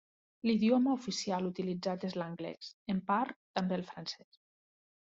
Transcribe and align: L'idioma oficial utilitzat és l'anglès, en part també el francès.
L'idioma 0.49 0.95
oficial 0.99 1.51
utilitzat 1.51 2.07
és 2.11 2.17
l'anglès, 2.21 2.73
en 2.97 3.05
part 3.13 3.39
també 3.61 3.81
el 3.81 3.89
francès. 3.95 4.45